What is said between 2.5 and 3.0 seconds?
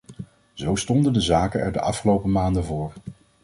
voor.